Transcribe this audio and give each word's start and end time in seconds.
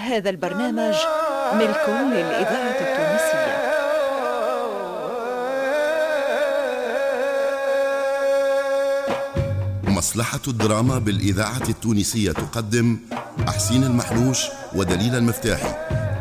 هذا 0.00 0.30
البرنامج 0.30 0.94
ملك 1.54 1.84
للإذاعة 1.88 2.80
التونسية. 2.80 3.60
مصلحة 9.84 10.40
الدراما 10.48 10.98
بالإذاعة 10.98 11.68
التونسية 11.68 12.32
تقدم 12.32 12.98
أحسين 13.48 13.84
المحلوش 13.84 14.46
ودليل 14.74 15.16
المفتاحي 15.16 15.74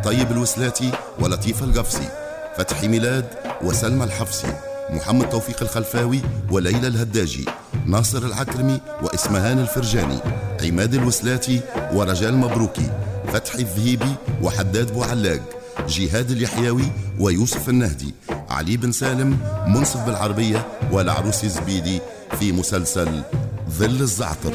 طيب 0.04 0.32
الوسلاتي 0.32 0.92
ولطيف 1.20 1.64
القفصي 1.64 2.10
فتحي 2.58 2.88
ميلاد 2.88 3.26
وسلمى 3.62 4.04
الحفصي 4.04 4.54
محمد 4.90 5.30
توفيق 5.30 5.62
الخلفاوي 5.62 6.22
وليلى 6.52 6.88
الهداجي 6.88 7.46
ناصر 7.86 8.18
العكرمي 8.26 8.82
وإسمهان 9.02 9.60
الفرجاني 9.60 10.20
عماد 10.64 10.94
الوسلاتي 10.94 11.62
ورجال 11.94 12.38
مبروكي. 12.38 12.92
فتحي 13.34 13.60
الذهيبي 13.60 14.16
وحداد 14.42 14.94
بوعلاق 14.94 15.42
جهاد 15.88 16.32
اليحيوي 16.32 16.92
ويوسف 17.20 17.70
النهدي 17.70 18.14
علي 18.50 18.78
بن 18.78 18.92
سالم 18.92 19.38
منصف 19.68 20.06
بالعربية 20.06 20.68
والعروس 20.92 21.44
الزبيدي 21.44 22.00
في 22.40 22.52
مسلسل 22.52 23.22
ظل 23.70 24.02
الزعتر. 24.02 24.54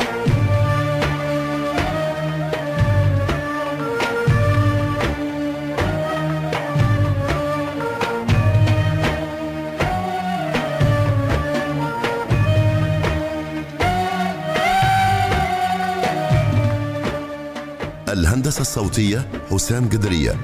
الهندسة 18.44 18.60
الصوتية 18.60 19.28
حسام 19.50 19.88
قدرية. 19.88 20.36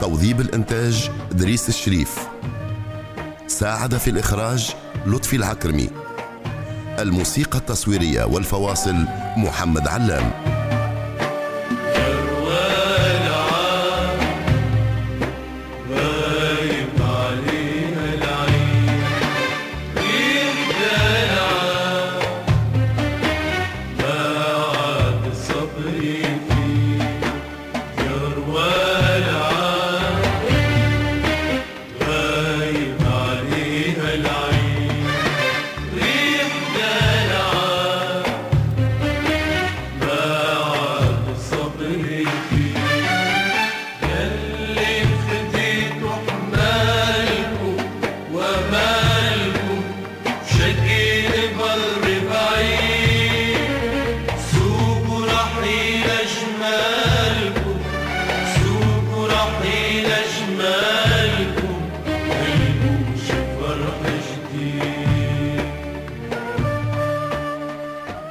توظيب 0.00 0.40
الإنتاج 0.40 1.10
دريس 1.32 1.68
الشريف. 1.68 2.18
ساعد 3.46 3.96
في 3.96 4.10
الإخراج 4.10 4.74
لطفي 5.06 5.36
العكرمي. 5.36 5.90
الموسيقى 6.98 7.58
التصويرية 7.58 8.24
والفواصل 8.24 9.06
محمد 9.36 9.88
علام. 9.88 10.53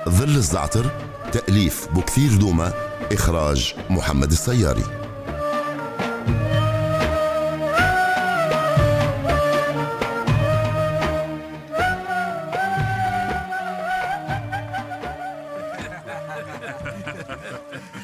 ظل 0.09 0.35
الزعتر 0.35 0.91
تأليف 1.31 1.87
بكثير 1.87 2.35
دومة 2.35 2.73
إخراج 3.11 3.75
محمد 3.89 4.31
السياري. 4.31 4.83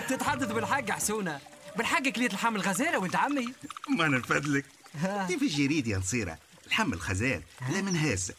تتحدث 0.10 0.52
بالحق 0.52 0.92
حسونة 0.92 1.40
بالحق 1.78 2.04
كلية 2.04 2.28
الحام 2.28 2.56
الغزالة 2.56 3.00
ولد 3.00 3.16
عمي. 3.16 3.54
ما 3.98 4.08
نفدلك 4.08 4.66
دي 5.28 5.38
في 5.40 5.46
الجريد 5.46 5.88
يا 5.88 5.98
نصيرة؟ 5.98 6.38
الحم 6.68 6.94
الخزان 6.94 7.42
لا 7.70 7.82
من 7.82 7.96
هاسة 7.96 8.34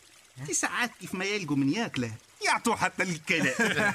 دي 0.47 0.55
ساعات 0.55 0.91
كيف 1.01 1.15
ما 1.15 1.25
يلقوا 1.25 1.57
من 1.57 1.71
ياكله. 1.71 2.13
يعطوا 2.47 2.77
حتى 2.77 3.03
الكلام. 3.03 3.95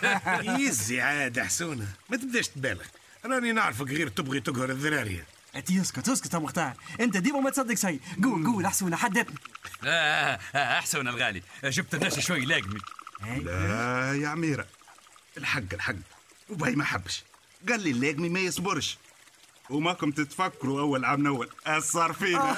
يزي 0.62 1.02
عاد 1.02 1.40
حسونة. 1.40 1.88
ما 2.10 2.18
تبداش 2.18 2.48
تبالغ. 2.48 2.86
راني 3.26 3.52
نعرفك 3.52 3.88
غير 3.88 4.08
تبغي 4.08 4.40
تقهر 4.40 4.70
الذرارية. 4.70 5.26
انت 5.56 5.72
اسكت 5.72 6.10
اسكت 6.10 6.34
يا 6.34 6.40
مختار. 6.40 6.74
أنت 7.00 7.18
ديما 7.18 7.40
ما 7.40 7.50
تصدق 7.50 7.74
شيء. 7.76 8.00
قول 8.24 8.46
قول 8.46 8.68
حسونة 8.68 8.98
حدثني 8.98 9.36
آه 9.86 10.40
آه 10.56 10.80
احسن 10.80 11.08
الغالي. 11.08 11.42
جبت 11.64 11.96
الناس 11.96 12.20
شوي 12.20 12.46
لاقمي. 12.46 12.80
لا 13.44 14.14
يا 14.14 14.28
عميرة 14.28 14.68
الحق 15.38 15.74
الحق. 15.74 15.96
وباي 16.50 16.76
ما 16.76 16.84
حبش. 16.84 17.24
قال 17.70 17.80
لي 17.80 17.92
اللاقمي 17.92 18.30
ما 18.30 18.40
يصبرش. 18.40 18.98
وماكم 19.70 20.12
تتفكروا 20.12 20.82
أول 20.82 21.06
عام 21.06 21.28
أول. 21.28 21.50
اثر 21.66 22.14
فينا. 22.14 22.58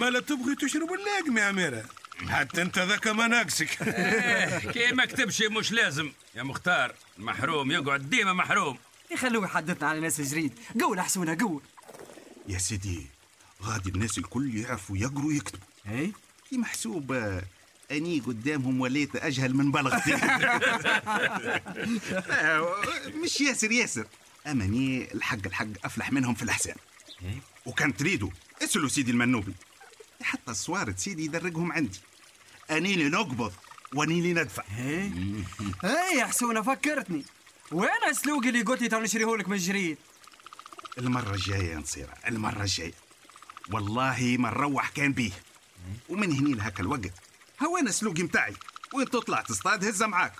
ما 0.00 0.10
لا 0.10 0.20
تبغي 0.20 0.54
تشرب 0.54 0.88
اللاقم 0.92 1.38
يا 1.38 1.50
أميرة. 1.50 1.84
حتى 2.28 2.62
انت 2.62 2.78
ذاك 2.78 3.08
ما 3.08 3.26
ناقصك. 3.26 3.82
إيه، 3.82 4.58
كي 4.72 4.92
ما 4.92 5.04
كتبش 5.04 5.42
مش 5.42 5.72
لازم. 5.72 6.12
يا 6.34 6.42
مختار 6.42 6.94
محروم 7.18 7.70
يقعد 7.70 8.10
ديما 8.10 8.32
محروم. 8.32 8.78
يخلوه 9.10 9.44
يحدثنا 9.44 9.88
على 9.88 10.00
ناس 10.00 10.20
الجريد 10.20 10.52
قول 10.80 11.00
حسونة 11.00 11.36
قول. 11.40 11.62
يا 12.48 12.58
سيدي 12.58 13.06
غادي 13.62 13.90
الناس 13.90 14.18
الكل 14.18 14.56
يعرفوا 14.56 14.96
يقروا 14.96 15.28
ويكتبوا. 15.28 15.66
اي 15.88 16.12
في 16.50 16.58
محسوب 16.58 17.12
آه، 17.12 17.42
أني 17.90 18.20
قدامهم 18.20 18.80
وليت 18.80 19.16
أجهل 19.16 19.54
من 19.54 19.70
بلغتي. 19.72 20.10
لا، 22.28 22.64
مش 23.24 23.40
ياسر 23.40 23.72
ياسر. 23.72 24.06
أماني 24.46 25.14
الحق 25.14 25.38
الحق 25.46 25.66
أفلح 25.84 26.12
منهم 26.12 26.34
في 26.34 26.42
الاحسان 26.42 26.76
وكان 27.66 27.96
تريدوا 27.96 28.30
اسألوا 28.62 28.88
سيدي 28.88 29.10
المنوبي. 29.10 29.52
حتى 30.22 30.50
الصوارد 30.50 30.98
سيدي 30.98 31.24
يدرجهم 31.24 31.72
عندي. 31.72 31.98
اني 32.70 32.94
اللي 32.94 33.08
نقبض 33.08 33.52
واني 33.94 34.18
اللي 34.18 34.32
ندفع. 34.32 34.62
اي 34.78 35.12
اي 35.84 36.18
يا 36.18 36.26
حسونة 36.26 36.62
فكرتني. 36.62 37.24
وين 37.72 38.12
سلوقي 38.12 38.48
اللي 38.48 38.62
قلت 38.62 38.82
لي 38.82 38.88
تو 38.88 39.00
نشريهولك 39.00 39.48
من 39.48 39.54
الجريد؟ 39.54 39.98
المرة 40.98 41.34
الجاية 41.34 41.70
يا 41.72 41.76
نصيرة 41.76 42.14
المرة 42.26 42.60
الجاية. 42.62 42.94
والله 43.72 44.36
ما 44.38 44.50
نروح 44.50 44.88
كان 44.88 45.12
بيه. 45.12 45.30
ومن 46.08 46.32
هني 46.32 46.54
لهك 46.54 46.80
الوقت. 46.80 47.12
هوانا 47.62 47.90
سلوقي 47.90 48.22
متاعي؟ 48.22 48.54
وين 48.94 49.10
تطلع 49.10 49.40
تصطاد 49.40 49.84
هزة 49.84 50.06
معاك؟ 50.06 50.32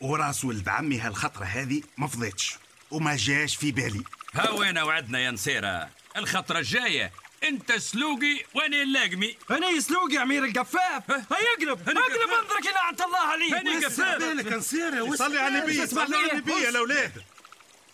وراس 0.00 0.44
ولد 0.44 0.68
عمي 0.68 0.98
هالخطرة 1.00 1.44
هذه 1.44 1.82
ما 1.98 2.06
فضيتش 2.06 2.56
وما 2.90 3.16
جاش 3.16 3.56
في 3.56 3.72
بالي. 3.72 4.02
ها 4.34 4.50
وين 4.50 4.78
وعدنا 4.78 5.18
يا 5.18 5.30
نسيرة 5.30 5.90
الخطرة 6.16 6.58
الجاية 6.58 7.12
انت 7.44 7.72
سلوقي 7.72 8.44
وأنا 8.54 8.82
اللاقمي 8.82 9.36
أنا 9.50 9.80
سلوقي 9.80 10.16
عمير 10.16 10.44
القفاف 10.44 11.10
أنا 11.10 11.20
أقلب 11.58 11.78
قفاف. 11.78 11.96
انظرك 11.98 12.66
لعنة 12.66 13.04
الله 13.04 13.18
عليك 13.18 13.52
أنا 13.52 13.86
قفاف. 13.86 14.18
بالك 14.18 14.52
نصيرة 14.52 15.14
صلي 15.14 15.38
على 15.38 15.58
النبي 15.58 15.86
صلي 15.86 16.16
على. 16.16 16.32
النبي 16.32 16.52
يا 16.52 16.68
الاولاد 16.68 17.12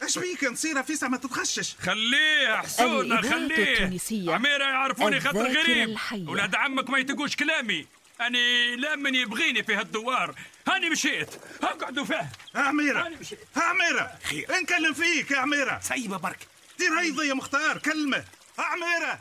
إيش 0.02 0.18
بيك 0.18 0.44
نصيرة 0.44 0.82
فيسع 0.82 1.08
ما 1.08 1.16
تتخشش 1.16 1.74
خليه 1.82 2.56
حسونة 2.56 3.22
خليه. 3.22 4.00
عميرة 4.12 4.64
يعرفوني 4.64 5.20
خطر 5.20 5.46
الذاكرة 5.46 5.62
غريب. 5.62 6.28
ولاد 6.28 6.54
عمك 6.54 6.90
ما 6.90 6.98
يتقوش 6.98 7.36
كلامي. 7.36 7.86
أني 8.20 8.76
لا 8.76 8.96
من 8.96 9.14
يبغيني 9.14 9.62
في 9.62 9.74
هالدوار. 9.74 10.34
هاني 10.68 10.90
مشيت. 10.90 11.28
اقعدوا 11.62 12.04
فيه. 12.04 12.30
ها 12.54 12.62
عميرة. 12.62 13.12
ها 13.56 13.62
عميرة 13.62 14.18
نكلم 14.62 14.94
فيك 14.94 15.30
يا 15.30 15.38
عميرة 15.38 15.80
سيبة 15.82 16.16
برك. 16.16 16.38
دير 16.78 17.00
هيضة 17.00 17.24
يا 17.24 17.34
مختار 17.34 17.78
كلمة. 17.78 18.24
ها 18.58 18.64
عميرة 18.64 19.20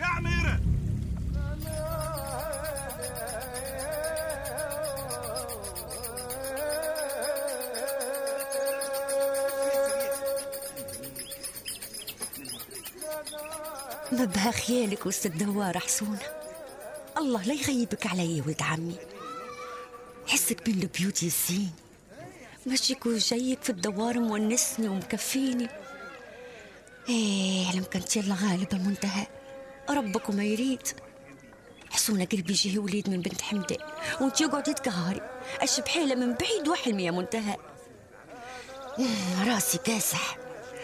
يا 0.00 0.06
عميرة. 0.06 0.60
نبها 14.12 14.50
خيالك 14.50 15.06
وسط 15.06 15.26
الدوار 15.26 15.78
حسونة 15.78 16.18
الله 17.18 17.42
لا 17.42 17.54
يغيبك 17.54 18.06
علي 18.06 18.42
ولد 18.46 18.62
عمي. 18.62 18.96
حسك 20.26 20.64
بين 20.64 20.82
البيوت 20.82 21.22
ياسين 21.22 21.70
مشيك 22.66 23.06
وجايك 23.06 23.62
في 23.62 23.70
الدوار 23.70 24.18
مونسني 24.18 24.88
ومكفيني. 24.88 25.68
إيه 27.08 27.72
لم 27.76 27.84
كانت 27.84 28.16
يلا 28.16 28.34
غالب 28.34 28.68
المنتهى 28.72 29.26
ربك 29.90 30.28
وما 30.28 30.44
يريد. 30.44 30.82
حسونا 31.90 32.24
قلبي 32.24 32.52
يجيه 32.52 32.78
وليد 32.78 33.08
من 33.10 33.20
بنت 33.20 33.42
حمدة. 33.42 33.76
وانت 34.20 34.40
يقعد 34.40 34.68
يتقهري 34.68 35.20
الشبحيلة 35.62 36.14
من 36.14 36.34
بعيد 36.34 36.68
وحلمي 36.68 37.04
يا 37.04 37.10
منتهى. 37.10 37.56
راسي 39.48 39.78
كاسح. 39.78 40.38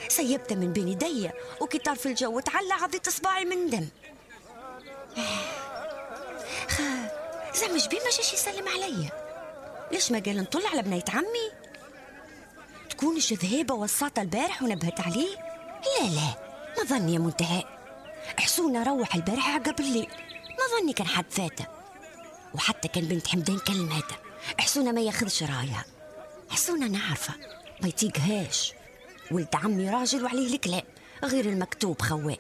سيبته 0.09 0.55
من 0.55 0.73
بين 0.73 0.89
يدي. 0.89 1.31
وكتار 1.61 1.97
في 1.97 2.07
الجو 2.07 2.41
تعلى 2.41 2.73
عضيت 2.73 3.09
اصبعي 3.09 3.45
من 3.45 3.71
دم. 3.71 3.89
خا 6.69 7.11
زعما 7.55 7.79
جبين 7.79 8.01
ما 8.05 8.11
جاش 8.11 8.33
يسلم 8.33 8.69
عليا 8.69 9.11
ليش 9.93 10.13
ما 10.13 10.19
قال 10.19 10.37
نطل 10.37 10.67
على 10.67 10.83
بنية 10.83 11.05
عمي؟ 11.09 11.51
تكونش 12.91 13.33
ذهيبة 13.33 13.75
وساطة 13.75 14.23
البارح 14.23 14.63
ونبهت 14.63 15.01
عليه؟ 15.01 15.37
لا 16.01 16.09
لا 16.09 16.35
ما 16.79 16.85
ظني 16.85 17.15
يا 17.15 17.19
منتهى. 17.19 17.65
حسونا 18.39 18.83
روح 18.83 19.15
البارح 19.15 19.49
عقب 19.51 19.81
الليل 19.81 20.09
ما 20.49 20.81
ظني 20.81 20.93
كان 20.93 21.07
حد 21.07 21.31
فاته 21.31 21.67
وحتى 22.55 22.89
كان 22.89 23.05
بنت 23.05 23.27
حمدان 23.27 23.59
كلماته. 23.59 24.17
حسونا 24.61 24.93
ما 24.93 25.01
ياخذش 25.01 25.43
رايها. 25.43 25.85
حسونا 26.51 26.89
نعرفه. 26.89 27.35
ما 27.83 27.89
يطيقهاش 27.89 28.73
ولد 29.31 29.49
عمي 29.55 29.91
راجل 29.91 30.25
وعليه 30.25 30.55
الكلام. 30.55 30.83
غير 31.25 31.45
المكتوب 31.45 32.03
خواه 32.03 32.39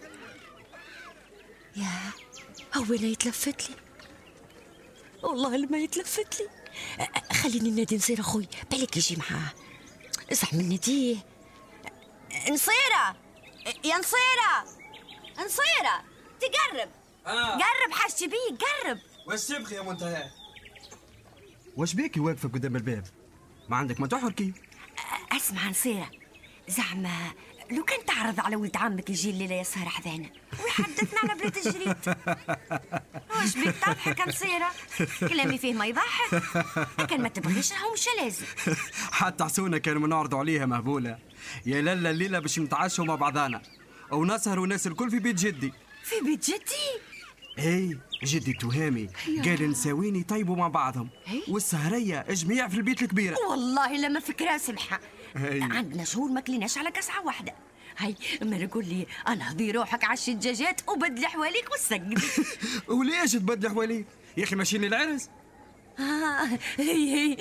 يا 1.76 1.90
هو 2.74 2.94
لا 2.94 3.06
يتلفت 3.06 3.70
لي. 3.70 3.76
والله 5.22 5.56
لما 5.56 5.78
يتلفت 5.78 6.40
لي. 6.40 6.48
خليني 7.32 7.70
نادي 7.70 7.96
نصير 7.96 8.20
أخوي. 8.20 8.48
بالك 8.70 8.96
يجي 8.96 9.16
معاه. 9.16 9.52
اصح 10.32 10.54
من 10.54 10.68
نديه 10.68 11.16
نصيرة! 12.50 13.16
يا 13.84 13.98
نصيرة! 13.98 14.64
نصيرة 15.44 16.04
تقرب. 16.40 16.88
آه. 17.26 17.52
قرب 17.52 17.92
حاجتي 17.92 18.26
بيك 18.26 18.60
قرب. 18.60 18.98
واش 19.26 19.46
تبغي 19.46 19.76
يا 19.76 19.82
منتهى؟ 19.82 20.30
واش 21.76 21.94
بيكي 21.94 22.20
واقفة 22.20 22.48
قدام 22.48 22.76
الباب؟ 22.76 23.04
ما 23.68 23.76
عندك 23.76 24.00
ما 24.00 24.06
تحركي. 24.06 24.52
اسمع 25.32 25.68
نصيرة 25.68 26.10
زعما 26.68 27.32
لو 27.70 27.84
كان 27.84 28.04
تعرض 28.04 28.40
على 28.40 28.56
ولد 28.56 28.76
عمك 28.76 29.10
يجي 29.10 29.30
الليلة 29.30 29.54
يسهر 29.54 29.88
حذانا. 29.88 30.30
ويحدثنا 30.64 31.20
على 31.20 31.34
بلاد 31.34 31.56
الجريد 31.56 32.16
واش 33.30 33.54
بيك 33.54 33.76
تضحك 33.76 34.18
يا 34.18 34.26
نصيرة 34.28 34.70
كلامي 35.20 35.58
فيه 35.58 35.74
ما 35.74 35.86
يضحك. 35.86 36.42
لكن 36.98 37.22
ما 37.22 37.28
تبغيش 37.28 37.72
راهو 37.72 37.92
مش 37.92 38.06
لازم 38.18 38.44
حتى 39.12 39.44
حسونة 39.44 39.78
كانوا 39.78 40.00
منعرضوا 40.00 40.38
عليها 40.38 40.66
مهبولة. 40.66 41.18
يا 41.66 41.82
لالا 41.82 42.10
الليلة 42.10 42.38
باش 42.38 42.58
نتعشوا 42.58 43.04
مع 43.04 43.14
بعضانا. 43.14 43.62
ونسهروا 44.12 44.64
الناس 44.64 44.86
الكل 44.86 45.10
في 45.10 45.18
بيت 45.18 45.36
جدي. 45.36 45.72
في 46.04 46.14
بيت 46.24 46.50
جدي؟ 46.50 47.00
إي 47.58 47.98
جدي 48.24 48.52
تهامي 48.52 49.08
قال 49.44 49.70
نساويني 49.70 50.22
طيبوا 50.22 50.56
مع 50.56 50.68
بعضهم. 50.68 51.08
والسهرية 51.48 52.24
جميع 52.30 52.68
في 52.68 52.76
البيت 52.76 53.02
الكبيرة. 53.02 53.36
والله 53.50 53.96
لما 53.96 54.20
فكرة 54.20 54.56
سمحة. 54.58 55.00
هي. 55.36 55.62
عندنا 55.62 56.04
شهور 56.04 56.30
ما 56.30 56.40
كليناش 56.40 56.78
على 56.78 56.90
كسعة 56.90 57.26
واحدة. 57.26 57.54
هاي 57.98 58.14
أما 58.42 58.58
نقول 58.58 58.84
لي 58.86 59.06
أنا 59.28 59.52
هضي 59.52 59.70
روحك 59.70 60.04
عشي 60.04 60.30
الدجاجات 60.30 60.80
وبدل 60.88 61.26
حواليك 61.26 61.68
وسقدي 61.74 62.16
وليش 62.88 63.32
تبدل 63.32 63.68
حواليك؟ 63.70 64.06
يا 64.36 64.44
أخي 64.44 64.56
ماشيين 64.56 64.84
العرس 64.84 65.30
آه 65.98 66.44
هي 66.82 67.14
هي. 67.14 67.36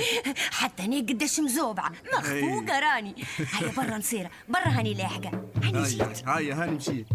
حتى 0.51 0.83
أنا 0.85 0.97
قداش 0.97 1.39
مزوبعة. 1.39 1.91
مخفوقة 2.13 2.79
راني. 2.79 3.15
هيا 3.53 3.71
برا 3.77 3.97
نصيرة 3.97 4.31
برا 4.49 4.67
هاني 4.67 4.93
لاحقة. 4.93 5.31
هاني 5.63 5.77
هيا 5.79 5.83
جيت 5.87 6.27
هيا 6.27 6.53
هاني 6.55 6.71
مشيت. 6.71 7.07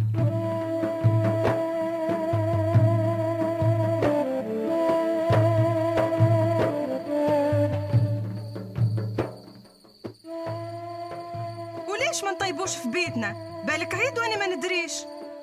وليش 11.88 12.24
ما 12.24 12.30
نطيبوش 12.32 12.76
في 12.76 12.88
بيتنا؟ 12.88 13.36
بالك 13.66 13.94
عيد 13.94 14.18
وأنا 14.18 14.36
ما 14.36 14.46
ندريش. 14.56 14.92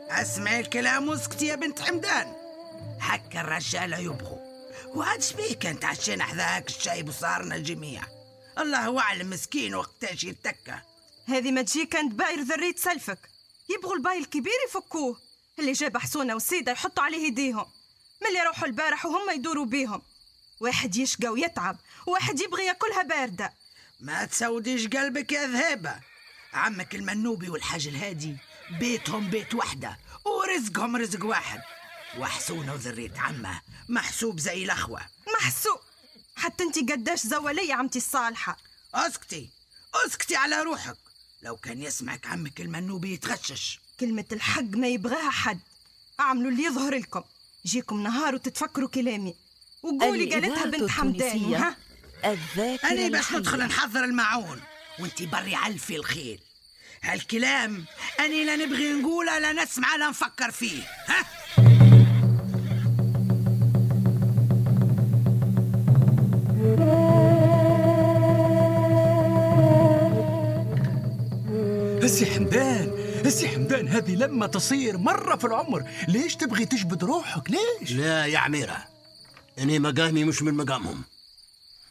أسمع 0.10 0.60
الكلام 0.60 1.10
واسكتي 1.10 1.48
يا 1.48 1.56
بنت 1.56 1.80
حمدان. 1.82 2.28
هكا 3.02 3.42
الرجالة 3.42 3.98
يبغوا. 3.98 4.47
وهاد 4.98 5.22
شبيه 5.22 5.54
كان 5.56 5.80
تعشينا 5.80 6.24
حذاك 6.24 6.68
الشاي 6.68 7.04
وصارنا 7.04 7.56
الجميع. 7.56 8.04
الله 8.58 9.00
أعلم 9.00 9.30
مسكين 9.30 9.76
وقتاش 9.76 10.24
يتكى. 10.24 10.80
هذه 11.28 11.52
ما 11.52 11.62
تجي 11.62 11.86
كانت 11.86 12.14
باير 12.14 12.42
ذريت 12.42 12.80
سلفك. 12.80 13.20
يبغوا 13.70 13.96
الباي 13.96 14.18
الكبير 14.18 14.54
يفكوه. 14.68 15.18
اللي 15.60 15.72
جاب 15.72 15.98
حسونة 15.98 16.34
والسيدة 16.34 16.72
يحطوا 16.72 17.04
عليه 17.04 17.28
يديهم. 17.28 17.66
ملي 18.22 18.40
يروحوا 18.40 18.68
البارح 18.68 19.06
وهم 19.06 19.30
يدوروا 19.30 19.66
بيهم. 19.66 20.02
واحد 20.60 20.96
يشقى 20.96 21.28
ويتعب 21.28 21.78
وواحد 22.08 22.40
يبغي 22.40 22.66
ياكلها 22.66 23.04
باردة. 23.04 23.54
ما 24.00 24.26
تسوديش 24.26 24.88
قلبك 24.88 25.32
يا 25.32 25.48
ذهيبة 25.48 25.96
عمك 26.54 26.96
المنوبي 26.96 27.50
والحاج 27.50 27.88
الهادي 27.88 28.36
بيتهم 28.80 29.30
بيت 29.30 29.56
وحدة 29.56 29.98
ورزقهم 30.26 30.96
رزق 30.96 31.26
واحد. 31.26 31.62
وحسونة 32.18 32.74
وذريت 32.74 33.20
عمه. 33.20 33.62
محسوب 33.90 34.40
زي 34.40 34.64
الأخوة. 34.64 35.02
محسوق 35.40 35.84
حتى 36.36 36.64
انت 36.64 36.92
قداش 36.92 37.20
زولية 37.20 37.74
عمتي 37.74 38.00
الصالحة. 38.00 38.58
أسكتي. 38.94 39.50
أسكتي 39.94 40.36
على 40.36 40.62
روحك. 40.62 40.98
لو 41.42 41.56
كان 41.58 41.82
يسمعك 41.82 42.28
عمك 42.28 42.62
المنوبي 42.62 43.14
يتغشش. 43.14 43.80
كلمة 44.00 44.26
الحق 44.32 44.62
ما 44.62 44.88
يبغاها 44.88 45.30
حد. 45.30 45.60
أعملوا 46.20 46.52
اللي 46.52 46.64
يظهر 46.64 46.96
لكم. 46.96 47.24
يجيكم 47.66 48.04
نهار 48.04 48.36
وتتفكروا 48.36 48.90
كلامي. 48.90 49.36
وقولي 49.84 50.34
قالتها 50.34 50.66
بنت 50.66 50.90
حمدان. 50.90 51.54
ها؟ 51.54 51.78
الذاكرة 52.26 52.90
أنا 52.92 53.08
باش. 53.08 53.32
ندخل 53.32 53.60
نحضر 53.60 54.04
المعون 54.04 54.62
وانتي 55.00 55.26
بري 55.26 55.56
علفي 55.56 55.96
الخيل. 55.96 56.40
هالكلام 57.02 57.86
أنا 58.20 58.44
لا 58.44 58.56
نبغي 58.56 58.94
نقوله 58.94 59.40
لا 59.40 59.54
نسمع 59.54 59.96
لا 59.96 60.10
نفكر 60.10 60.52
فيه. 60.52 60.84
ها؟ 61.08 61.26
السي 72.04 72.26
حمدان 72.26 72.92
السي 73.26 73.48
حمدان 73.48 73.88
هذه 73.88 74.16
لما 74.16 74.48
تصير 74.48 74.98
مرة 74.98 75.36
في 75.36 75.48
العمر 75.48 75.90
ليش 76.08 76.36
تبغي 76.36 76.66
تجبد 76.66 77.04
روحك؟ 77.04 77.52
ليش؟ 77.52 77.92
لا 77.92 78.26
يا 78.26 78.38
عميرة 78.38 78.84
أنا 79.60 79.80
مقامي 79.80 80.24
مش 80.24 80.42
من 80.42 80.54
مقامهم. 80.54 81.04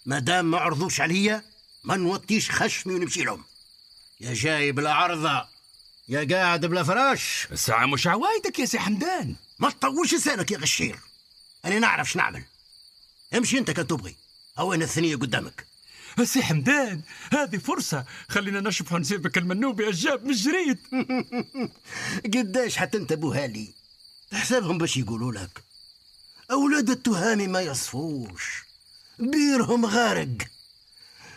ما 0.06 0.18
دام 0.18 0.50
ما 0.50 0.58
عرضوش 0.58 1.00
عليا 1.00 1.42
ما 1.84 1.96
نوطيش 1.96 2.50
خشمي 2.50 2.94
ونمشي 2.94 3.22
لهم. 3.22 3.44
يا 4.20 4.34
جاي 4.34 4.72
بلا 4.72 4.92
عرضة 4.92 5.46
يا 6.08 6.36
قاعد 6.36 6.66
بلا 6.66 6.82
فراش. 6.82 7.48
الساعة 7.52 7.86
مش 7.86 8.06
عوايدك 8.06 8.58
يا 8.58 8.66
سي 8.66 8.78
حمدان؟ 8.78 9.34
ما 9.58 9.70
تطوش 9.70 10.14
لسانك 10.14 10.50
يا 10.50 10.58
غشير. 10.58 10.98
أنا 11.64 11.78
نعرف 11.78 12.10
شو 12.10 12.18
نعمل. 12.18 12.42
امشي 13.34 13.58
أنت 13.58 13.70
كان 13.70 13.86
تبغي. 13.86 14.14
أو 14.58 14.72
أنا 14.74 14.84
الثنية 14.84 15.16
قدامك. 15.16 15.66
السي 16.18 16.42
حمدان 16.42 17.00
هذه 17.32 17.56
فرصة. 17.56 18.04
خلينا 18.28 18.60
نشوف 18.60 18.92
نسيبك 18.92 19.38
المنوبي 19.38 19.88
الجاب 19.88 20.24
من 20.26 20.32
جريد 20.32 20.78
قداش 22.34 22.76
حتنتبهوا 22.76 23.46
لي؟ 23.46 23.68
تحسبهم 24.30 24.78
باش 24.78 24.96
يقولوا 24.96 25.32
لك. 25.32 25.62
أولاد 26.50 26.90
التهامي 26.90 27.46
ما 27.46 27.60
يصفوش. 27.60 28.62
بيرهم 29.18 29.86
غارق. 29.86 30.36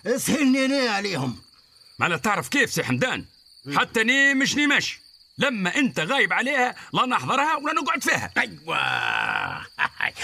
اسهلني 0.05 0.65
أنا 0.65 0.91
عليهم. 0.91 1.37
ما 1.99 2.05
لا 2.05 2.17
تعرف 2.17 2.49
كيف 2.49 2.73
سي 2.73 2.83
حمدان؟ 2.83 3.25
حتى 3.75 4.03
ني 4.03 4.33
مش 4.33 4.55
ني 4.55 4.67
ماشي 4.67 5.01
لما 5.37 5.75
أنت 5.75 5.99
غايب 5.99 6.33
عليها 6.33 6.75
لا 6.93 7.05
نحضرها 7.05 7.55
ولا 7.55 7.73
نقعد 7.73 8.03
فيها. 8.03 8.31
أيوه. 8.37 8.77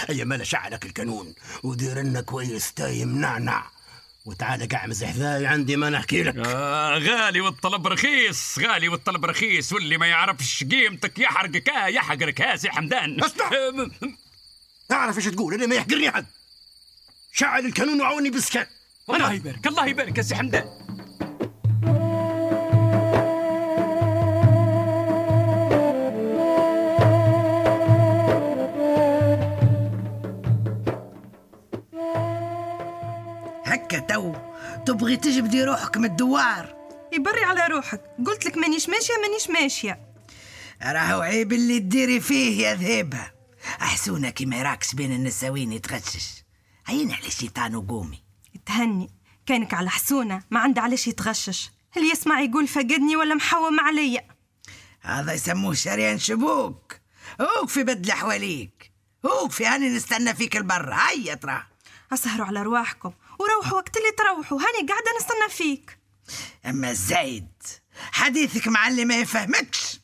هيا 0.08 0.24
مالا 0.24 0.44
شعلك 0.44 0.86
الكانون 0.86 1.34
ودير 1.62 1.98
لنا 1.98 2.20
كويس 2.20 2.72
تايم 2.72 3.18
نعنع 3.20 3.70
وتعال 4.24 4.68
قعمز 4.68 5.04
حذاي 5.04 5.46
عندي 5.46 5.76
ما 5.76 5.90
نحكي 5.90 6.22
لك. 6.22 6.34
آه 6.36 6.98
غالي 6.98 7.40
والطلب 7.40 7.86
رخيص 7.86 8.58
غالي 8.58 8.88
والطلب 8.88 9.24
رخيص. 9.24 9.72
واللي 9.72 9.98
ما 9.98 10.06
يعرفش 10.06 10.64
قيمتك 10.64 11.18
يحرقك 11.18 11.70
ها 11.70 11.86
يحقرك 11.86 12.40
ها 12.40 12.56
سي 12.56 12.70
حمدان. 12.70 13.24
اسمع. 13.24 13.46
آه، 13.46 13.90
تعرف 14.88 15.16
إيش 15.16 15.24
تقول 15.24 15.54
أنا 15.54 15.66
ما 15.66 15.74
يحقرني 15.74 16.10
حد. 16.10 16.26
شعل 17.32 17.66
الكانون 17.66 18.00
وعاوني 18.00 18.30
بالسكان 18.30 18.66
الله 19.10 19.32
يبارك 19.32 19.66
الله 19.66 19.86
يبارك 19.86 20.18
يا 20.18 20.22
سي 20.22 20.34
حمدان. 20.34 20.85
تبغي 35.06 35.16
تجبدي 35.16 35.64
روحك 35.64 35.96
من 35.96 36.04
الدوار. 36.04 36.76
يبري 37.12 37.44
على 37.44 37.66
روحك. 37.66 38.00
قلت 38.26 38.46
لك 38.46 38.56
مانيش 38.56 38.88
ماشية 38.88 39.14
مانيش 39.22 39.50
ماشية. 39.50 40.00
راهو 40.82 41.20
عيب 41.20 41.52
اللي 41.52 41.80
تديري 41.80 42.20
فيه 42.20 42.66
يا 42.66 42.74
ذهبة. 42.74 43.30
أحسونا 43.82 44.30
كيما 44.30 44.56
يراكس 44.56 44.94
بين 44.94 45.12
النساوين 45.12 45.72
يتغشش. 45.72 46.44
عين 46.88 47.12
على 47.12 47.26
الشيطان 47.26 47.74
وقومي. 47.74 48.22
تهني. 48.66 49.10
كانك 49.46 49.74
على 49.74 49.90
حسونة 49.90 50.42
ما 50.50 50.60
عنده 50.60 50.82
علاش 50.82 51.06
يتغشش 51.06 51.70
اللي 51.96 52.10
يسمع 52.10 52.40
يقول 52.40 52.68
فقدني 52.68 53.16
ولا 53.16 53.34
محوم 53.34 53.80
عليا؟ 53.80 54.28
هذا 55.00 55.32
يسموه 55.32 55.74
شريان 55.74 56.18
شبوك. 56.18 56.96
هوك 57.40 57.68
في 57.68 57.82
بدل 57.82 58.12
حواليك. 58.12 58.92
هوك 59.26 59.50
في 59.50 59.66
هاني 59.66 59.88
نستنى 59.88 60.34
فيك 60.34 60.56
البر. 60.56 60.94
هيا 60.94 61.34
ترى 61.34 61.62
أسهروا 62.12 62.46
على 62.46 62.62
رواحكم. 62.62 63.12
وروحوا 63.38 63.78
وقت 63.78 63.96
اللي 63.96 64.10
تروحوا 64.10 64.58
هاني 64.58 64.88
قاعدة 64.88 65.10
نستنى 65.20 65.48
فيك. 65.50 65.98
أما 66.66 66.92
زايد 66.92 67.52
حديثك 68.12 68.68
مع 68.68 68.88
اللي 68.88 69.04
ما 69.04 69.16
يفهمكش. 69.16 70.00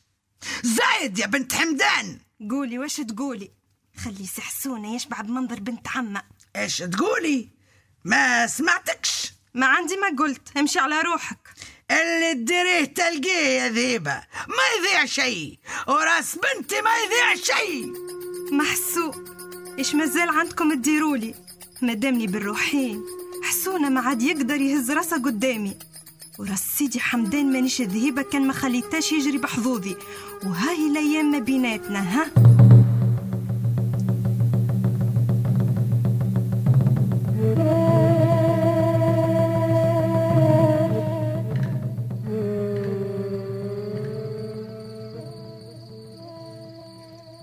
زايد 0.63 1.19
يا 1.19 1.25
بنت 1.25 1.53
حمدان. 1.53 2.19
قولي 2.51 2.79
واش 2.79 2.95
تقولي؟ 2.95 3.51
خلي 4.03 4.25
سحسونه 4.25 4.95
يشبع 4.95 5.21
بمنظر 5.21 5.59
بنت 5.59 5.87
عمة. 5.87 6.23
إيش 6.55 6.77
تقولي؟ 6.77 7.49
ما 8.03 8.47
سمعتكش. 8.47 9.33
ما 9.53 9.65
عندي 9.65 9.97
ما 9.97 10.07
قلت. 10.19 10.57
امشي 10.57 10.79
على 10.79 11.01
روحك. 11.01 11.49
اللي 11.91 12.33
تديريه 12.33 12.85
تلقيه 12.85 13.47
يا 13.47 13.69
ذيبة. 13.69 14.23
ما 14.47 14.63
يضيع 14.77 15.05
شيء. 15.05 15.59
وراس 15.87 16.35
بنتي 16.35 16.81
ما 16.81 16.91
يضيع 16.97 17.35
شيء. 17.35 17.93
محسوق 18.51 19.15
إيش 19.79 19.95
مازال 19.95 20.29
عندكم 20.29 20.73
تديرولي؟ 20.73 21.35
مدامني 21.81 22.27
بالروحين. 22.27 23.03
حسونا 23.63 23.89
ما 23.89 24.01
عاد 24.01 24.21
يقدر 24.21 24.61
يهز 24.61 24.91
راسه 24.91 25.23
قدامي. 25.23 25.73
وراس 26.39 26.77
سيدي 26.77 26.99
حمدان 26.99 27.53
مانيش 27.53 27.81
ذهيبة 27.81 28.21
كان 28.21 28.47
ما 28.47 28.53
خليتاش 28.53 29.11
يجري 29.11 29.37
بحظوظي. 29.37 29.95
وهاي 30.45 30.87
الأيام 30.87 31.31
ما 31.31 31.39
بيناتنا 31.39 31.99
ها؟ 31.99 32.25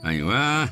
أيوه. 0.04 0.62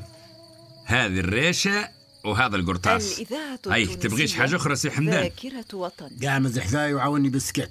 هذه 0.84 1.20
الريشة 1.20 1.97
وهذا 2.30 2.56
القرطاس. 2.56 3.18
الإذاعة 3.18 3.60
اي 3.66 3.82
التونسية 3.82 4.08
تبغيش 4.08 4.34
حاجة 4.34 4.56
أخرى 4.56 4.76
سي 4.76 4.90
حمدان؟ 4.90 5.22
ذاكرة 5.22 5.64
وطن. 5.72 6.10
قاعد 6.22 6.58
حذاي 6.58 6.94
وعاوني 6.94 7.28
بالسكات 7.28 7.70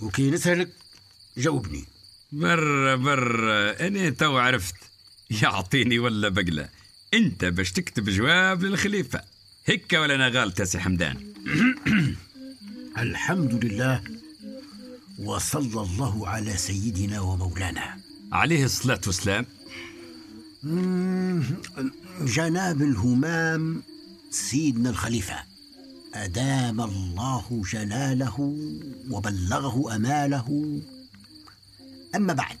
وكي 0.00 0.30
نسألك 0.30 0.68
جاوبني. 1.36 1.84
بر 2.32 2.96
بر 2.96 3.50
أنا 3.86 4.10
تو 4.10 4.38
عرفت 4.38 4.74
يعطيني 5.30 5.98
ولا 5.98 6.28
بقلة. 6.28 6.68
أنت 7.14 7.44
باش 7.44 7.72
تكتب 7.72 8.08
جواب 8.08 8.62
للخليفة. 8.62 9.22
هكا 9.68 9.98
ولا 9.98 10.14
أنا 10.14 10.28
غلط 10.28 10.60
يا 10.60 10.64
سي 10.64 10.78
حمدان؟ 10.78 11.32
الحمد 12.98 13.64
لله 13.64 14.02
وصلى 15.18 15.80
الله 15.80 16.28
على 16.28 16.56
سيدنا 16.56 17.20
ومولانا. 17.20 18.00
عليه 18.32 18.64
الصلاة 18.64 19.00
والسلام. 19.06 19.46
جناب 22.20 22.82
الهمام 22.82 23.82
سيدنا 24.30 24.90
الخليفة. 24.90 25.34
أدام 26.14 26.80
الله 26.80 27.62
جلاله 27.72 28.56
وبلغه 29.10 29.96
أماله. 29.96 30.80
أما 32.14 32.32
بعد. 32.32 32.56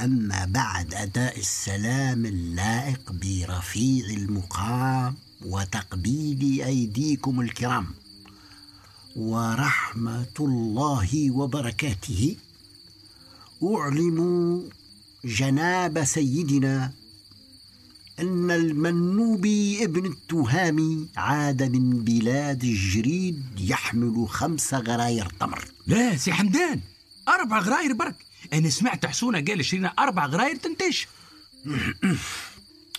أما 0.00 0.44
بعد 0.44 0.94
أداء 0.94 1.38
السلام 1.38 2.26
اللائق 2.26 3.12
برفيع 3.12 4.06
المقام 4.06 5.14
وتقبيل 5.44 6.62
أيديكم 6.64 7.40
الكرام. 7.40 7.86
ورحمة 9.16 10.36
الله 10.40 11.30
وبركاته. 11.30 12.36
أعلم 13.62 14.62
جناب 15.24 16.04
سيدنا 16.04 16.92
أن 18.20 18.50
المنوبي 18.50 19.84
ابن 19.84 20.06
التهامي 20.06 21.06
عاد 21.16 21.62
من 21.62 22.04
بلاد 22.04 22.64
الجريد 22.64 23.42
يحمل 23.58 24.28
خمس 24.28 24.74
غراير 24.74 25.28
تمر. 25.40 25.64
لا 25.86 26.16
سي 26.16 26.32
حمدان 26.32 26.80
أربع 27.28 27.58
غراير 27.58 27.92
برك. 27.92 28.14
أنا 28.52 28.70
سمعت 28.70 29.06
حسونة 29.06 29.44
قال 29.48 29.64
شرينا 29.64 29.88
أربع 29.98 30.26
غراير 30.26 30.56
تنتج 30.56 30.96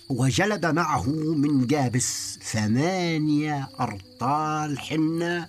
وجلد 0.09 0.65
معه 0.65 1.09
من 1.35 1.67
جابس 1.67 2.39
ثمانية 2.43 3.69
أرطال 3.79 4.79
حنة 4.79 5.47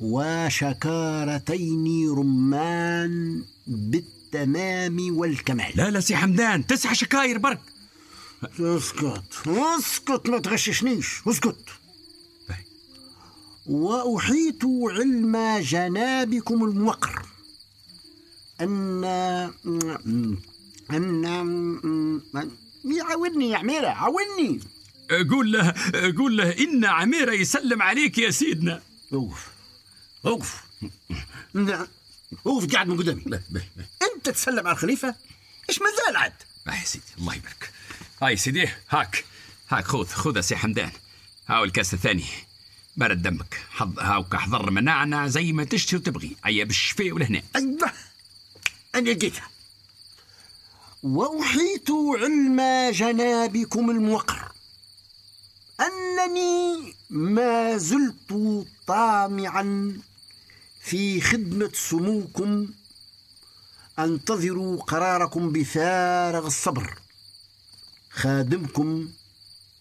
وشكارتين 0.00 2.10
رمان 2.10 3.42
بالتمام 3.66 5.18
والكمال. 5.18 5.72
لا 5.74 5.90
لا 5.90 6.00
سي 6.00 6.16
حمدان 6.16 6.66
تسعة 6.66 6.92
شكاير 6.92 7.38
برك. 7.38 7.60
اسكت 8.60 9.22
اسكت 9.46 10.28
ما 10.28 10.38
تغششنيش 10.38 11.20
اسكت. 11.28 11.64
وأحيط 13.66 14.64
علم 14.64 15.58
جنابكم 15.60 16.64
الموقر 16.64 17.22
أن 18.60 19.04
أن 20.90 22.20
يعاوني 22.84 23.50
يا 23.50 23.58
عميرة 23.58 23.88
عاوني. 23.88 24.60
قول 25.30 25.52
له 25.52 25.74
قول 26.18 26.36
له 26.36 26.58
إن 26.58 26.84
عميرة 26.84 27.32
يسلم 27.32 27.82
عليك 27.82 28.18
يا 28.18 28.30
سيدنا. 28.30 28.82
اوقف 29.12 29.50
اوقف 30.26 30.64
اوقف 32.46 32.72
قاعد 32.72 32.88
من 32.88 32.98
قدامي. 32.98 33.24
أنت 34.02 34.30
تسلم 34.30 34.66
على 34.66 34.74
الخليفة؟ 34.74 35.14
إيش 35.68 35.80
مازال 35.82 36.16
عاد؟ 36.16 36.32
يا 36.66 36.84
سيدي 36.84 37.04
الله 37.18 37.34
يبارك. 37.34 37.72
هاي 38.22 38.36
سيدي 38.36 38.68
هاك 38.90 39.24
هاك 39.70 39.84
خذ 39.84 40.06
خذ 40.06 40.36
يا 40.36 40.40
سي 40.40 40.56
حمدان. 40.56 40.90
هاو 41.48 41.64
الكاس 41.64 41.94
الثاني. 41.94 42.24
برد 42.96 43.22
دمك. 43.22 43.60
حض 43.70 43.98
هاوك 43.98 44.34
احضر 44.34 44.70
مناعنا 44.70 45.28
زي 45.28 45.52
ما 45.52 45.64
تشتي 45.64 45.96
وتبغي. 45.96 46.36
عيا 46.44 46.64
بالشفاء 46.64 47.12
ولهنا 47.12 47.42
أيوه. 47.56 47.92
أنا 48.94 49.10
لقيتها 49.10 49.48
واحيط 51.02 51.90
علم 51.90 52.60
جنابكم 52.90 53.90
الموقر. 53.90 54.52
أنني 55.80 56.94
ما 57.10 57.76
زلت 57.76 58.64
طامعا 58.86 59.98
في 60.82 61.20
خدمة 61.20 61.70
سموكم. 61.74 62.68
انتظر 63.98 64.76
قراركم 64.76 65.52
بفارغ 65.52 66.46
الصبر. 66.46 66.98
خادمكم 68.10 69.08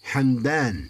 حمدان. 0.03 0.89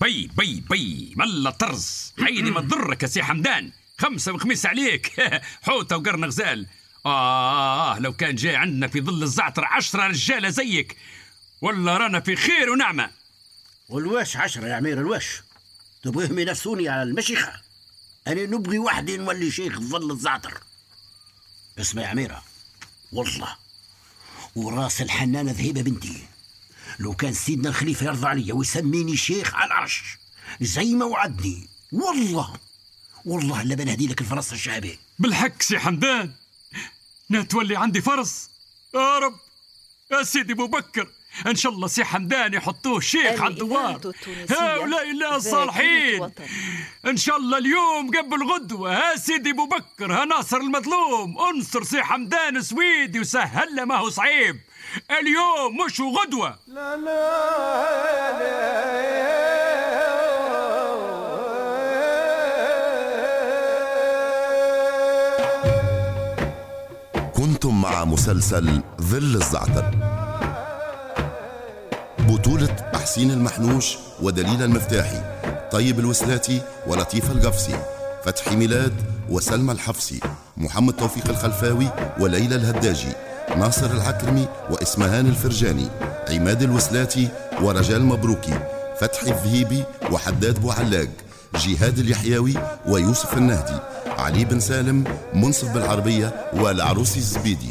بي 0.00 0.30
بي 0.36 0.60
بي 0.70 1.14
ملا 1.16 1.50
طرز. 1.50 2.12
عيني 2.18 2.50
ما 2.50 2.60
تضرك 2.60 3.02
يا 3.02 3.08
سي 3.08 3.22
حمدان. 3.22 3.70
خمسة 3.98 4.32
وخميس 4.32 4.66
عليك. 4.66 5.12
حوتة 5.62 5.96
وقرن 5.96 6.24
غزال. 6.24 6.66
آه, 7.06 7.94
آه 7.94 7.98
لو 7.98 8.12
كان 8.12 8.34
جاي 8.34 8.56
عندنا 8.56 8.88
في 8.88 9.00
ظل 9.00 9.22
الزعتر 9.22 9.64
عشرة 9.64 10.06
رجالة 10.06 10.48
زيك 10.48 10.96
ولا 11.60 11.96
رانا 11.96 12.20
في 12.20 12.36
خير 12.36 12.70
ونعمة. 12.70 13.10
والواش 13.88 14.36
عشرة 14.36 14.66
يا 14.66 14.74
عمير 14.74 15.00
الواش. 15.00 15.42
تبغيهم 16.02 16.38
ينافسوني 16.38 16.88
على 16.88 17.02
المشيخة. 17.02 17.52
أنا 18.26 18.46
نبغي 18.46 18.78
وحدي 18.78 19.16
نولي 19.16 19.50
شيخ 19.50 19.78
في 19.78 19.84
ظل 19.84 20.10
الزعتر. 20.10 20.60
اسمع 21.78 22.02
يا 22.02 22.06
عميرة. 22.08 22.42
والله 23.12 23.56
وراس 24.56 25.02
الحنانة 25.02 25.52
ذهيبة 25.52 25.82
بنتي. 25.82 26.31
لو 26.98 27.14
كان 27.14 27.34
سيدنا 27.34 27.68
الخليفة 27.68 28.06
يرضى 28.06 28.26
علي 28.26 28.52
ويسميني 28.52 29.16
شيخ 29.16 29.54
على 29.54 29.66
العرش 29.66 30.18
زي 30.60 30.94
ما 30.94 31.04
وعدني. 31.04 31.68
والله 31.92 32.56
والله 33.24 33.62
لا 33.62 33.74
بنهدي 33.74 34.06
لك 34.06 34.20
الفرس 34.20 34.52
الشعبي. 34.52 34.98
بالحق 35.18 35.62
سي 35.62 35.78
حمدان 35.78 36.32
نتولي 37.30 37.76
عندي 37.76 38.00
فرس. 38.00 38.50
يا 38.94 39.18
رب 39.18 39.36
يا 40.12 40.22
سيدي 40.22 40.52
أبو 40.52 40.66
بكر. 40.66 41.08
إن 41.46 41.56
شاء 41.56 41.72
الله 41.72 41.86
سي 41.86 42.04
حمدان 42.04 42.54
يحطوه 42.54 43.00
شيخ 43.00 43.40
على 43.42 43.52
الدوار 43.54 44.00
هؤلاء 44.50 45.10
الله 45.10 45.36
الصالحين 45.36 46.30
إن 47.06 47.16
شاء 47.16 47.36
الله 47.36 47.58
اليوم 47.58 48.10
قبل 48.10 48.44
غدوة 48.52 48.96
ها 48.96 49.16
سيدي 49.16 49.50
أبو 49.50 49.66
بكر 49.66 50.12
ها 50.12 50.24
ناصر 50.24 50.56
المظلوم 50.56 51.38
أنصر 51.38 51.82
سي 51.82 52.02
حمدان 52.02 52.62
سويدي 52.62 53.20
وسهل 53.20 53.76
له 53.76 53.84
ما 53.84 53.96
هو 53.96 54.10
صعيب. 54.10 54.56
اليوم 55.10 55.76
مش 55.86 56.00
غدوة. 56.00 56.58
لا 56.66 56.96
لا, 56.96 57.02
لا. 58.38 58.72
كنتم 67.36 67.80
مع 67.80 68.04
مسلسل 68.04 68.82
ظل 69.00 69.34
الزعتر. 69.36 70.01
بطولة 72.32 72.76
حسين 72.94 73.30
المحنوش 73.30 73.96
ودليل 74.22 74.62
المفتاحي 74.62 75.20
طيب 75.72 75.98
الوسلاتي 75.98 76.60
ولطيف 76.86 77.30
القفصي 77.30 77.74
فتحي 78.24 78.56
ميلاد 78.56 78.92
وسلمى 79.28 79.72
الحفصي 79.72 80.20
محمد 80.56 80.96
توفيق 80.96 81.28
الخلفاوي 81.28 81.88
وليلى 82.20 82.54
الهداجي 82.56 83.12
ناصر 83.56 83.90
العكرمي 83.90 84.48
وإسمهان 84.70 85.26
الفرجاني 85.26 85.88
عماد 86.30 86.62
الوسلاتي 86.62 87.28
ورجال 87.62 88.02
مبروكي 88.04 88.58
فتحي 89.00 89.30
الذهيبي 89.30 89.84
وحداد 90.12 90.58
بوعلاق 90.58 91.08
جهاد 91.54 91.98
اليحيوي 91.98 92.54
ويوسف 92.86 93.36
النهدي 93.36 93.78
علي 94.18 94.44
بن 94.44 94.60
سالم 94.60 95.04
منصف 95.34 95.72
بالعربية 95.74 96.34
والعروسي 96.54 97.18
الزبيدي. 97.18 97.70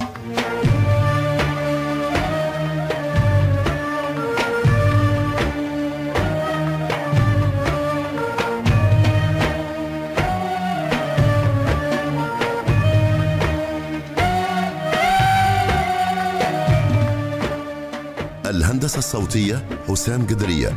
الهندسة 18.52 18.98
الصوتية 18.98 19.66
حسام 19.88 20.28
قدرية. 20.28 20.70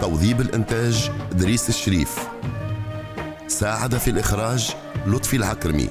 توظيب 0.00 0.40
الإنتاج 0.40 1.10
دريس 1.32 1.68
الشريف. 1.68 2.18
ساعد 3.48 3.96
في 3.96 4.10
الإخراج 4.10 4.70
لطفي 5.06 5.36
العكرمي. 5.36 5.90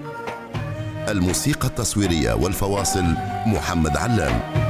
الموسيقى 1.10 1.68
التصويرية 1.68 2.34
والفواصل 2.34 3.06
محمد 3.46 3.98
علام. 3.98 4.63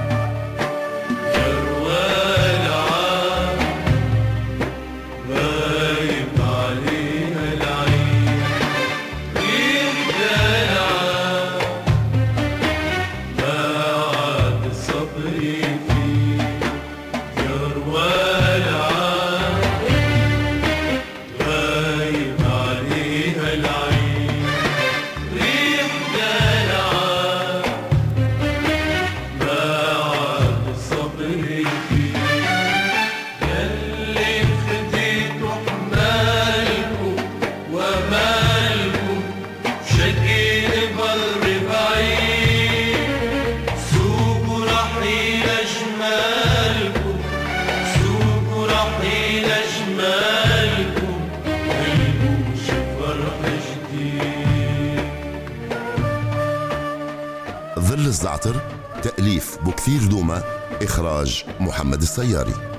الزعتر 58.24 58.56
تأليف 59.04 59.58
بكثير 59.62 60.04
دوما 60.10 60.44
إخراج 60.82 61.46
محمد 61.60 62.02
السياري. 62.02 62.73